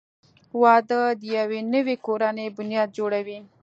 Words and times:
•واده 0.61 1.01
د 1.21 1.23
یوې 1.37 1.59
نوې 1.73 1.95
کورنۍ 2.05 2.47
بنیاد 2.57 2.89
جوړوي. 2.97 3.39